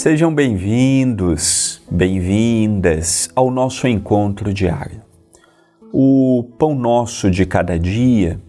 [0.00, 5.02] Sejam bem-vindos, bem-vindas ao nosso encontro diário.
[5.92, 8.40] O Pão Nosso de Cada Dia,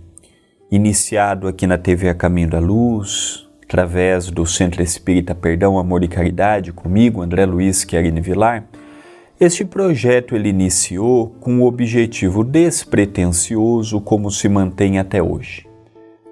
[0.71, 6.07] iniciado aqui na TV A Caminho da Luz, através do Centro Espírita Perdão, Amor e
[6.07, 8.63] Caridade, comigo, André Luiz Querini Vilar,
[9.37, 15.67] este projeto ele iniciou com o objetivo despretensioso como se mantém até hoje.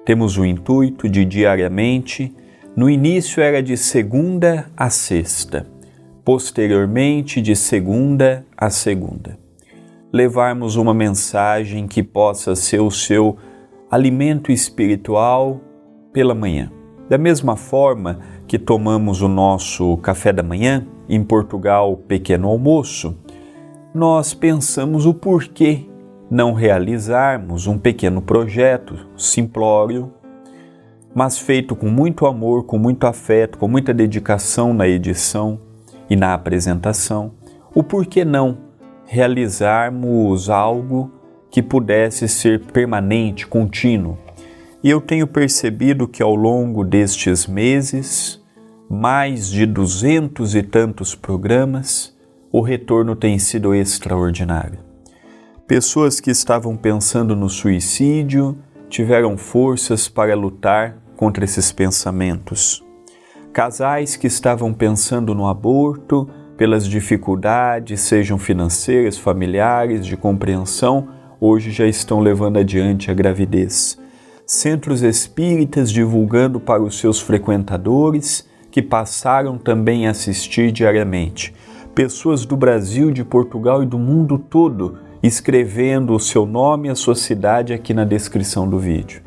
[0.06, 2.34] Temos o intuito de diariamente
[2.76, 5.68] no início era de segunda a sexta,
[6.24, 9.38] posteriormente de segunda a segunda.
[10.12, 13.38] Levarmos uma mensagem que possa ser o seu
[13.90, 15.60] alimento espiritual
[16.14, 16.72] pela manhã.
[17.10, 23.18] Da mesma forma que tomamos o nosso café da manhã, em Portugal, pequeno almoço,
[23.94, 25.86] nós pensamos o porquê
[26.30, 30.14] não realizarmos um pequeno projeto simplório
[31.20, 35.60] mas feito com muito amor, com muito afeto, com muita dedicação na edição
[36.10, 37.34] e na apresentação,
[37.76, 38.60] o porquê não
[39.06, 41.12] realizarmos algo
[41.52, 44.18] que pudesse ser permanente, contínuo.
[44.82, 48.42] E eu tenho percebido que ao longo destes meses,
[48.90, 52.18] mais de duzentos e tantos programas,
[52.50, 54.80] o retorno tem sido extraordinário.
[55.68, 62.82] Pessoas que estavam pensando no suicídio tiveram forças para lutar contra esses pensamentos.
[63.52, 71.86] Casais que estavam pensando no aborto pelas dificuldades, sejam financeiras, familiares, de compreensão, hoje já
[71.86, 74.00] estão levando adiante a gravidez.
[74.46, 81.54] Centros espíritas divulgando para os seus frequentadores que passaram também a assistir diariamente.
[81.94, 86.96] Pessoas do Brasil, de Portugal e do mundo todo escrevendo o seu nome e a
[86.96, 89.22] sua cidade aqui na descrição do vídeo.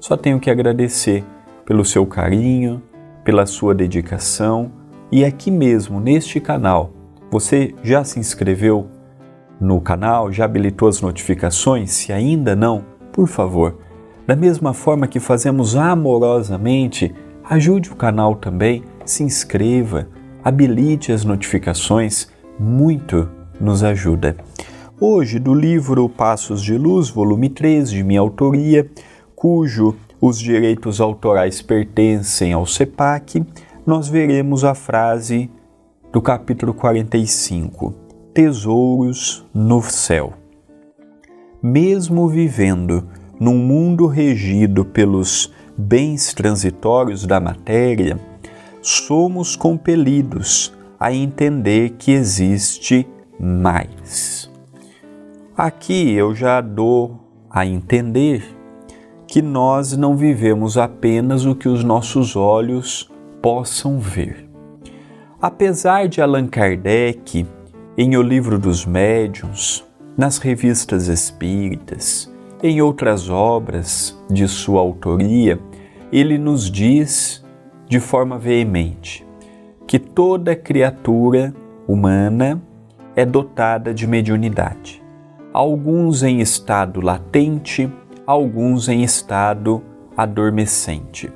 [0.00, 1.22] Só tenho que agradecer
[1.64, 2.82] pelo seu carinho,
[3.24, 4.70] pela sua dedicação
[5.10, 6.92] e aqui mesmo neste canal.
[7.30, 8.86] Você já se inscreveu
[9.60, 10.30] no canal?
[10.30, 11.90] Já habilitou as notificações?
[11.90, 13.78] Se ainda não, por favor,
[14.26, 17.14] da mesma forma que fazemos amorosamente,
[17.44, 20.08] ajude o canal também, se inscreva,
[20.42, 23.28] habilite as notificações, muito
[23.60, 24.36] nos ajuda.
[25.00, 28.88] Hoje, do livro Passos de Luz, volume 3, de minha autoria,
[29.34, 29.94] cujo
[30.26, 33.44] os direitos autorais pertencem ao CEPAC,
[33.84, 35.50] nós veremos a frase
[36.10, 37.94] do capítulo 45:
[38.32, 40.32] Tesouros no céu.
[41.62, 43.06] Mesmo vivendo
[43.38, 48.18] num mundo regido pelos bens transitórios da matéria,
[48.80, 53.06] somos compelidos a entender que existe
[53.38, 54.50] mais.
[55.54, 57.20] Aqui eu já dou
[57.50, 58.63] a entender
[59.34, 63.10] que nós não vivemos apenas o que os nossos olhos
[63.42, 64.48] possam ver.
[65.42, 67.44] Apesar de Allan Kardec,
[67.98, 69.84] em O Livro dos Médiuns,
[70.16, 75.58] nas revistas espíritas, em outras obras de sua autoria,
[76.12, 77.44] ele nos diz
[77.88, 79.26] de forma veemente
[79.84, 81.52] que toda criatura
[81.88, 82.62] humana
[83.16, 85.02] é dotada de mediunidade,
[85.52, 87.92] alguns em estado latente,
[88.26, 89.82] alguns em estado
[90.16, 91.32] adormecente.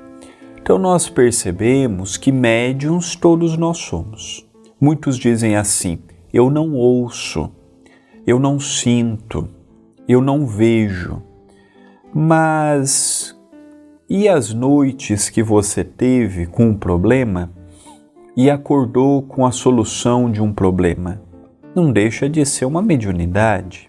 [0.60, 4.46] Então nós percebemos que médiums todos nós somos.
[4.80, 5.98] Muitos dizem assim:
[6.32, 7.50] eu não ouço,
[8.26, 9.48] eu não sinto,
[10.06, 11.22] eu não vejo.
[12.14, 13.36] Mas
[14.08, 17.50] e as noites que você teve com um problema
[18.36, 21.20] e acordou com a solução de um problema?
[21.74, 23.87] Não deixa de ser uma mediunidade.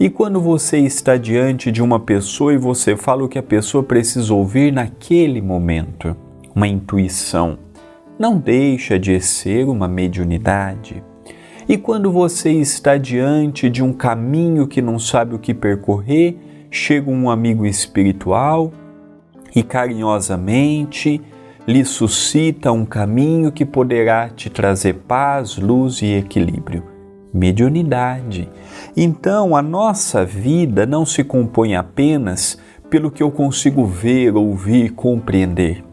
[0.00, 3.82] E quando você está diante de uma pessoa e você fala o que a pessoa
[3.82, 6.16] precisa ouvir naquele momento,
[6.54, 7.58] uma intuição,
[8.16, 11.02] não deixa de ser uma mediunidade.
[11.68, 16.36] E quando você está diante de um caminho que não sabe o que percorrer,
[16.70, 18.72] chega um amigo espiritual
[19.52, 21.20] e carinhosamente
[21.66, 26.97] lhe suscita um caminho que poderá te trazer paz, luz e equilíbrio
[27.32, 28.48] mediunidade.
[28.96, 32.58] Então, a nossa vida não se compõe apenas
[32.90, 35.84] pelo que eu consigo ver, ouvir, compreender.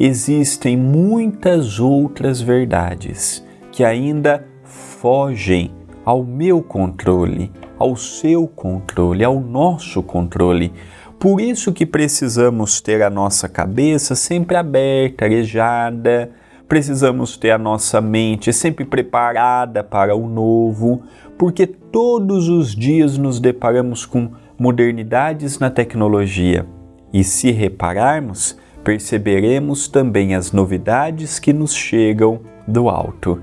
[0.00, 5.72] Existem muitas outras verdades que ainda fogem
[6.04, 10.72] ao meu controle, ao seu controle, ao nosso controle.
[11.18, 16.30] Por isso que precisamos ter a nossa cabeça sempre aberta, arejada,
[16.68, 21.02] precisamos ter a nossa mente sempre preparada para o novo,
[21.38, 26.66] porque todos os dias nos deparamos com modernidades na tecnologia.
[27.12, 33.42] E se repararmos, perceberemos também as novidades que nos chegam do alto.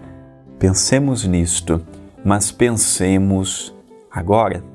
[0.59, 1.81] Pensemos nisto,
[2.23, 3.73] mas pensemos
[4.11, 4.74] agora.